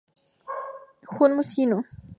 Jun 1.13 1.37
Mizuno 1.37 1.77